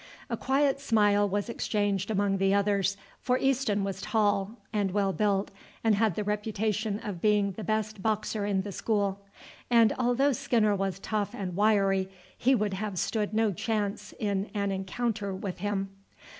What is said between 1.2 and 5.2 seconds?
was exchanged among the others, for Easton was tall and well